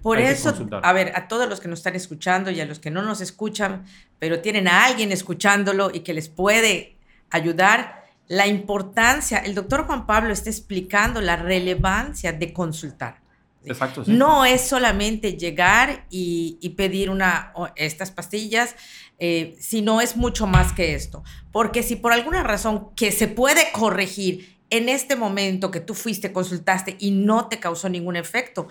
[0.02, 2.78] Por hay eso, a ver, a todos los que nos están escuchando y a los
[2.78, 3.84] que no nos escuchan,
[4.20, 6.96] pero tienen a alguien escuchándolo y que les puede
[7.30, 13.20] ayudar, la importancia, el doctor Juan Pablo está explicando la relevancia de consultar.
[13.64, 14.12] Exacto, sí.
[14.12, 18.74] No es solamente llegar y, y pedir una, estas pastillas,
[19.18, 21.22] eh, sino es mucho más que esto.
[21.52, 26.32] Porque si por alguna razón que se puede corregir en este momento que tú fuiste,
[26.32, 28.68] consultaste y no te causó ningún efecto,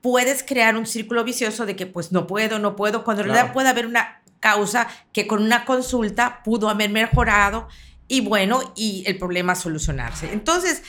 [0.00, 3.34] puedes crear un círculo vicioso de que pues no puedo, no puedo, cuando en Claro.
[3.38, 7.68] realidad puede haber una causa que con una consulta pudo haber mejorado
[8.08, 10.32] y bueno, y el problema solucionarse.
[10.32, 10.82] Entonces,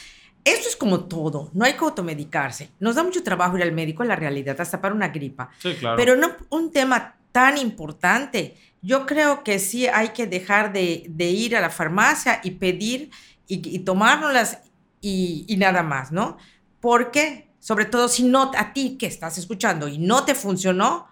[0.44, 2.70] esto es como todo, no hay que automedicarse.
[2.80, 5.50] Nos da mucho trabajo ir al médico en la realidad, hasta para una gripa.
[5.60, 5.96] Sí, claro.
[5.98, 8.56] Pero no un tema tan importante.
[8.82, 13.10] Yo creo que sí hay que dejar de, de ir a la farmacia y pedir
[13.48, 14.60] y, y tomárnoslas
[15.02, 16.38] y, y nada más, ¿no?
[16.82, 21.08] Porque, sobre todo si no a ti que estás escuchando y no te funcionó,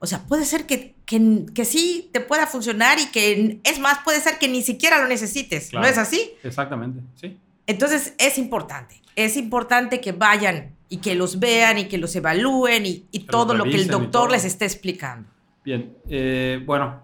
[0.00, 3.98] o sea, puede ser que, que, que sí te pueda funcionar y que, es más,
[4.04, 5.86] puede ser que ni siquiera lo necesites, Claro.
[5.86, 6.32] ¿no es así?
[6.42, 7.38] Exactamente, sí.
[7.66, 12.84] Entonces es importante, es importante que vayan y que los vean y que los evalúen
[12.86, 13.00] y,
[13.30, 15.28] todo lo que el doctor les esté explicando.
[15.64, 17.02] Bien, eh, bueno,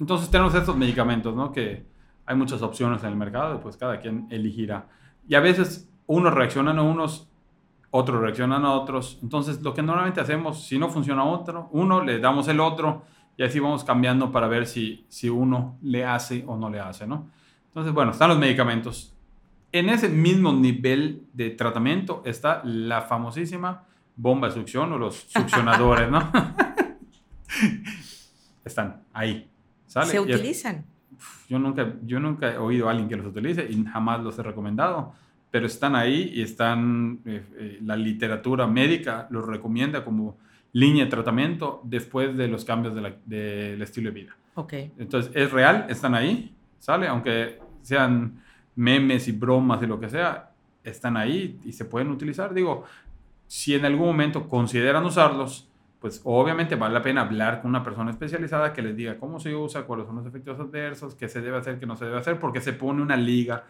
[0.00, 1.52] entonces tenemos estos medicamentos, ¿no?
[1.52, 1.86] Que
[2.26, 4.88] hay muchas opciones en el mercado pues cada quien elegirá.
[5.28, 7.28] Y a veces unos reaccionan a unos,
[7.90, 9.18] otros reaccionan a otros.
[9.22, 13.04] Entonces lo que normalmente hacemos, si no funciona otro, uno le damos el otro
[13.36, 17.06] y así vamos cambiando para ver si, si uno le hace o no le hace,
[17.06, 17.30] ¿no?
[17.66, 19.13] Entonces, bueno, están los medicamentos.
[19.74, 23.82] En ese mismo nivel de tratamiento está la famosísima
[24.14, 26.30] bomba de succión o los succionadores, ¿no?
[28.64, 29.50] Están ahí.
[29.88, 30.12] ¿sale?
[30.12, 30.84] Se utilizan.
[31.48, 34.44] yo nunca, yo nunca he oído a alguien que los utilice y jamás los he
[34.44, 35.12] recomendado,
[35.50, 40.38] pero están ahí y están, eh, eh, la literatura médica los recomienda como
[40.72, 44.36] línea de tratamiento después de los cambios de del estilo de vida.
[44.54, 44.72] Ok.
[44.98, 47.08] Entonces, es real, están ahí, ¿sale?
[47.08, 48.43] Aunque sean
[48.76, 50.50] memes y bromas y lo que sea,
[50.82, 52.52] están ahí y se pueden utilizar.
[52.54, 52.84] Digo,
[53.46, 55.68] si en algún momento consideran usarlos,
[56.00, 59.54] pues obviamente vale la pena hablar con una persona especializada que les diga cómo se
[59.54, 62.38] usa, cuáles son los efectos adversos, qué se debe hacer, qué no se debe hacer,
[62.38, 63.64] porque se pone una liga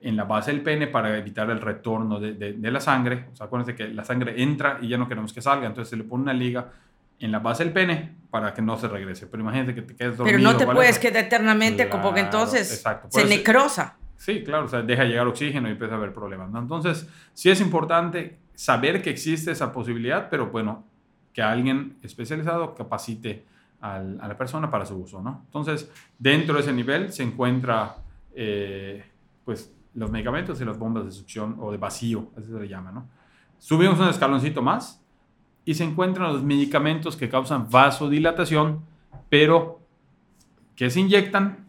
[0.00, 3.26] en la base del pene para evitar el retorno de, de- de la sangre.
[3.32, 5.96] O sea, acuérdense que la sangre entra y ya no queremos que salga, entonces se
[5.96, 6.68] le pone una liga
[7.18, 9.26] en la base del pene para que no se regrese.
[9.26, 10.38] Pero imagínate que te quedes dormido.
[10.38, 10.76] Pero no te ¿vale?
[10.76, 13.08] puedes quedar eternamente, como porque Claro, entonces exacto.
[13.10, 13.96] Se eso- necrosa.
[14.18, 16.50] Sí, claro, o sea, deja llegar oxígeno y empieza a haber problemas.
[16.50, 16.58] ¿no?
[16.58, 20.84] Entonces, sí es importante saber que existe esa posibilidad, pero bueno,
[21.32, 23.44] que alguien especializado capacite
[23.80, 25.22] al- a la persona para su uso.
[25.22, 25.42] ¿no?
[25.46, 27.94] Entonces, dentro de ese nivel se encuentra
[28.34, 29.04] eh,
[29.44, 32.90] pues, los medicamentos y las bombas de succión o de vacío, así se le llama.
[32.90, 33.06] ¿no?
[33.58, 35.00] Subimos un escaloncito más
[35.64, 38.80] y se encuentran los medicamentos que causan vasodilatación,
[39.28, 39.80] pero
[40.74, 41.66] que se inyectan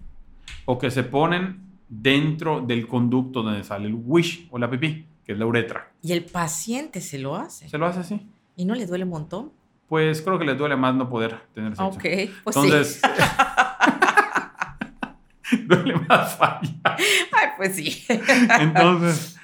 [0.65, 5.34] o que se ponen dentro del conducto donde sale el wish o la pipí, que
[5.34, 5.91] es la uretra.
[6.02, 7.67] Y el paciente se lo hace.
[7.67, 8.28] ¿Se lo hace así?
[8.56, 9.52] ¿Y no le duele un montón?
[9.88, 11.88] Pues creo que le duele más no poder tener sexo.
[11.88, 12.06] Ok,
[12.43, 13.02] pues Entonces, sí.
[15.65, 16.62] duele más fallar.
[16.84, 18.06] Ay, pues sí.
[18.60, 19.38] Entonces,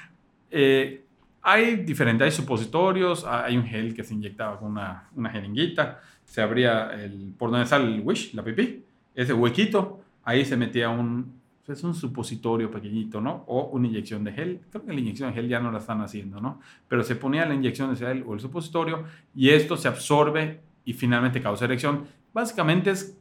[0.51, 1.03] eh,
[1.41, 6.41] hay diferentes, hay supositorios, hay un gel que se inyectaba con una, una jeringuita, se
[6.41, 11.39] abría el, por donde sale el wish, la pipí, ese huequito, ahí se metía un,
[11.67, 13.43] es un supositorio pequeñito, ¿no?
[13.47, 16.01] O una inyección de gel, creo que la inyección de gel ya no la están
[16.01, 16.59] haciendo, ¿no?
[16.87, 20.93] Pero se ponía la inyección de gel o el supositorio y esto se absorbe y
[20.93, 22.05] finalmente causa erección.
[22.33, 23.17] Básicamente es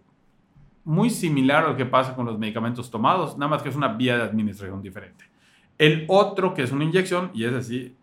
[0.85, 3.88] muy similar a lo que pasa con los medicamentos tomados, nada más que es una
[3.88, 5.24] vía de administración diferente.
[5.78, 7.96] El otro, que es una inyección, y es así,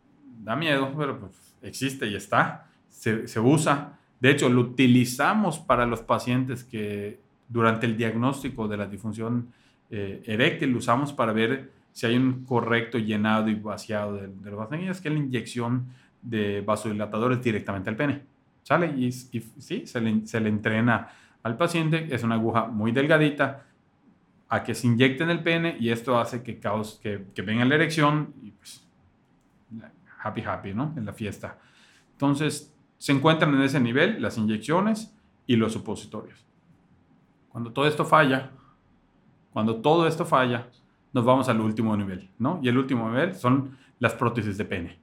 [0.43, 3.99] da miedo, pero pues existe y está, se, se usa.
[4.19, 9.53] De hecho, lo utilizamos para los pacientes que durante el diagnóstico de la disfunción
[9.91, 14.49] eh, eréctil lo usamos para ver si hay un correcto llenado y vaciado de, de
[14.49, 15.87] los vasos que es la inyección
[16.21, 18.21] de vasodilatadores directamente al pene.
[18.63, 18.87] ¿Sale?
[18.95, 21.09] Y, sí, se le, se le entrena
[21.43, 23.65] al paciente, es una aguja muy delgadita,
[24.47, 27.63] a que se inyecte en el pene y esto hace que, cause, que, que venga
[27.65, 28.85] la erección y pues
[30.21, 30.93] happy happy, ¿no?
[30.97, 31.57] En la fiesta.
[32.11, 35.15] Entonces, se encuentran en ese nivel las inyecciones
[35.47, 36.45] y los supositorios.
[37.49, 38.51] Cuando todo esto falla,
[39.53, 40.67] cuando todo esto falla,
[41.13, 42.59] nos vamos al último nivel, ¿no?
[42.63, 44.99] Y el último nivel son las prótesis de pene,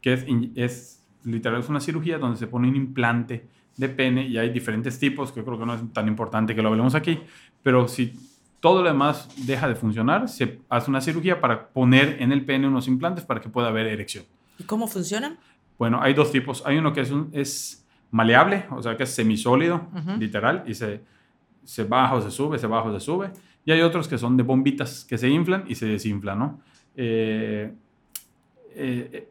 [0.00, 4.36] que es, es literal, es una cirugía donde se pone un implante de pene y
[4.38, 7.20] hay diferentes tipos, que creo que no es tan importante que lo hablemos aquí,
[7.62, 8.14] pero si
[8.60, 12.66] todo lo demás deja de funcionar, se hace una cirugía para poner en el pene
[12.66, 14.24] unos implantes para que pueda haber erección.
[14.58, 15.38] ¿Y cómo funcionan?
[15.78, 16.64] Bueno, hay dos tipos.
[16.66, 20.18] Hay uno que es, un, es maleable, o sea, que es semisólido, uh -huh.
[20.18, 21.02] literal, y se,
[21.68, 23.30] se baja o se sube, se baja o se sube.
[23.62, 26.60] Y hay otros que son de bombitas, que se inflan y se desinflan, ¿no?
[26.96, 27.70] Eh,
[28.74, 29.28] eh,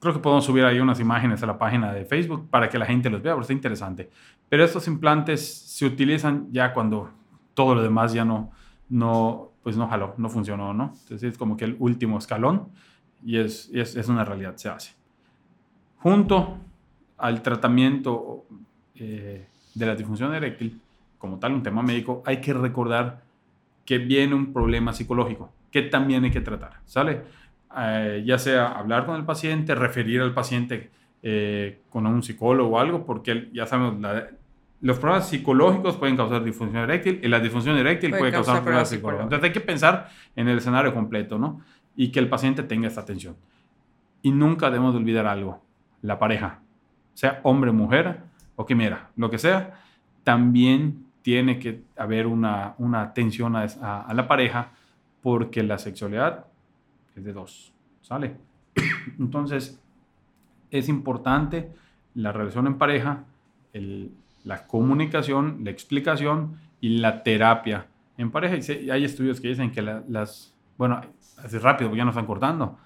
[0.00, 2.86] creo que podemos subir ahí unas imágenes a la página de Facebook para que la
[2.86, 4.10] gente los vea, porque está interesante.
[4.48, 7.10] Pero estos implantes se utilizan ya cuando
[7.54, 8.50] todo lo demás ya no,
[8.88, 10.92] no, pues no jaló, no funcionó, ¿no?
[11.02, 12.66] Entonces es como que el último escalón
[13.24, 14.92] y es, es, es una realidad, se hace.
[15.98, 16.58] Junto
[17.16, 18.44] al tratamiento
[18.96, 20.80] eh, de la disfunción eréctil,
[21.20, 23.22] como tal, un tema médico, hay que recordar
[23.84, 27.22] que viene un problema psicológico que también hay que tratar, ¿sale?
[27.76, 30.90] Eh, ya sea hablar con el paciente, referir al paciente
[31.22, 34.28] eh, con un psicólogo o algo, porque ya sabemos, la,
[34.80, 38.64] los problemas psicológicos pueden causar disfunción eréctil y la disfunción eréctil puede, puede causar, causar
[38.64, 39.24] problemas psicológicos.
[39.24, 41.60] Entonces hay que pensar en el escenario completo, ¿no?
[41.94, 43.36] Y que el paciente tenga esta atención.
[44.22, 45.62] Y nunca debemos de olvidar algo,
[46.02, 46.60] la pareja,
[47.14, 48.20] sea hombre, mujer
[48.56, 49.80] o quimera, lo que sea,
[50.24, 54.72] también tiene que haber una, una atención a, a, la pareja
[55.22, 56.46] porque la sexualidad
[57.14, 58.36] es de dos, ¿sale?
[59.18, 59.80] Entonces,
[60.70, 61.70] es importante
[62.14, 63.24] la relación en pareja,
[63.72, 64.12] el,
[64.44, 68.54] la comunicación, la explicación y la terapia en pareja.
[68.92, 71.00] Hay estudios que dicen que la, las, bueno,
[71.38, 72.78] así rápido, porque ya nos están cortando,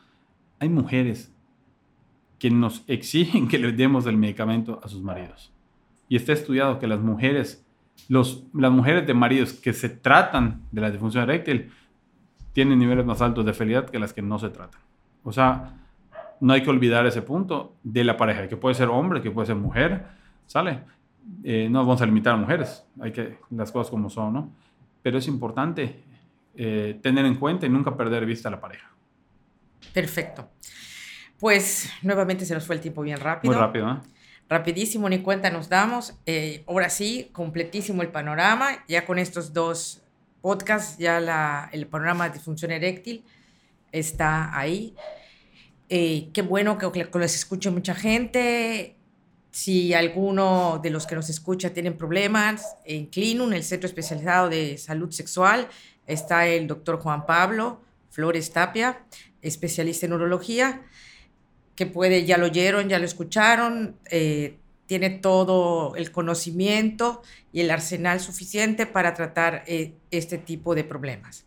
[0.58, 1.32] hay mujeres
[2.38, 5.52] que nos exigen que le demos el medicamento a sus maridos.
[6.08, 7.63] Y está estudiado que las mujeres,
[8.08, 11.72] los, las mujeres de maridos que se tratan de la disfunción eréctil,
[12.52, 14.80] tienen niveles más altos de felicidad que las que no se tratan.
[15.22, 15.74] O sea,
[16.40, 19.46] no hay que olvidar ese punto de la pareja, que puede ser hombre, que puede
[19.46, 20.06] ser mujer,
[20.46, 20.80] ¿sale?
[21.42, 24.52] Eh, no vamos a limitar a mujeres, hay que las cosas como son, ¿no?
[25.02, 26.02] Pero es importante
[26.54, 28.90] eh, tener en cuenta y nunca perder vista a la pareja.
[29.92, 30.50] Perfecto.
[31.38, 33.52] Pues nuevamente se nos fue el tiempo bien rápido.
[33.52, 33.96] Muy rápido, ¿eh?
[34.48, 36.14] Rapidísimo, ni cuenta nos damos.
[36.26, 38.84] Eh, ahora sí, completísimo el panorama.
[38.88, 40.02] Ya con estos dos
[40.42, 43.24] podcasts, ya la, el panorama de disfunción eréctil
[43.90, 44.94] está ahí.
[45.88, 48.96] Eh, qué bueno que, que los escuche mucha gente.
[49.50, 54.76] Si alguno de los que nos escucha tienen problemas, en Clinum, el Centro Especializado de
[54.78, 55.68] Salud Sexual,
[56.06, 57.80] está el doctor Juan Pablo
[58.10, 59.04] Flores Tapia,
[59.42, 60.82] especialista en urología
[61.76, 64.56] que puede, ya lo oyeron, ya lo escucharon, eh,
[64.86, 67.22] tiene todo el conocimiento
[67.52, 71.46] y el arsenal suficiente para tratar eh, este tipo de problemas.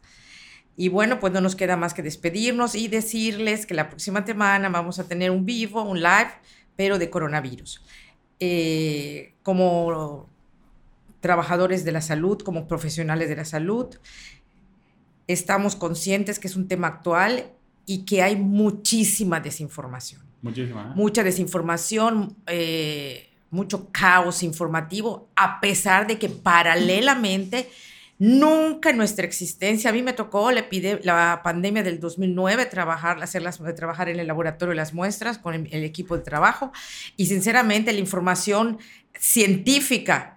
[0.75, 4.69] Y bueno, pues no nos queda más que despedirnos y decirles que la próxima semana
[4.69, 6.32] vamos a tener un vivo, un live,
[6.75, 7.82] pero de coronavirus.
[8.39, 10.30] Eh, como
[11.19, 13.95] trabajadores de la salud, como profesionales de la salud,
[15.25, 17.51] estamos conscientes que es un tema actual
[17.88, 20.21] y que hay muchísima desinformación.
[20.43, 20.89] Muchísima.
[20.91, 20.91] ¿eh?
[20.93, 27.69] Mucha desinformación, eh, mucho caos informativo, a pesar de que paralelamente
[28.19, 33.59] nunca en nuestra existencia, a mí me tocó pide, la pandemia del 2009 trabajar, hacerlas,
[33.75, 36.73] trabajar en el laboratorio de las muestras con el, el equipo de trabajo
[37.15, 38.79] y sinceramente la información
[39.17, 40.36] científica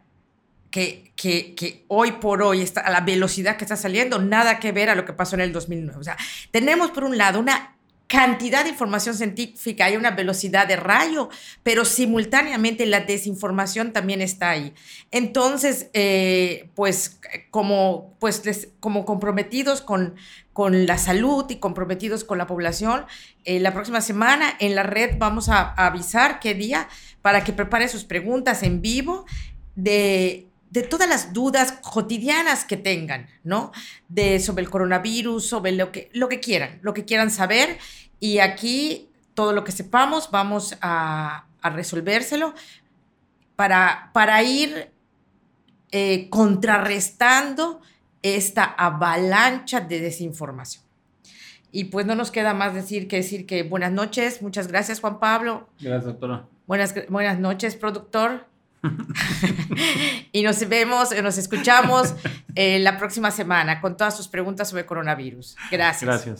[0.70, 4.72] que, que, que, hoy por hoy está a la velocidad que está saliendo, nada que
[4.72, 5.98] ver a lo que pasó en el 2009.
[5.98, 6.16] O sea,
[6.50, 7.76] tenemos por un lado una
[8.10, 11.28] cantidad de información científica, hay una velocidad de rayo,
[11.62, 14.74] pero simultáneamente la desinformación también está ahí.
[15.12, 17.20] Entonces, eh, pues
[17.52, 20.16] como, pues como comprometidos con,
[20.52, 23.06] con la salud y comprometidos con la población,
[23.44, 26.88] eh, la próxima semana en la red vamos a, a avisar qué día
[27.22, 29.24] para que prepare sus preguntas en vivo
[29.76, 33.72] de de todas las dudas cotidianas que tengan, ¿no?
[34.08, 37.78] De, sobre el coronavirus, sobre lo que, lo que quieran, lo que quieran saber.
[38.20, 42.54] Y aquí todo lo que sepamos vamos a, a resolvérselo
[43.56, 44.90] para, para ir
[45.90, 47.80] eh, contrarrestando
[48.22, 50.84] esta avalancha de desinformación.
[51.72, 55.18] Y pues no nos queda más decir que decir que buenas noches, muchas gracias Juan
[55.18, 55.68] Pablo.
[55.80, 56.46] Gracias, doctora.
[56.66, 58.46] Buenas, buenas noches, productor.
[60.32, 62.14] y nos vemos, nos escuchamos
[62.54, 65.56] eh, la próxima semana con todas sus preguntas sobre coronavirus.
[65.70, 66.02] Gracias.
[66.02, 66.38] Gracias.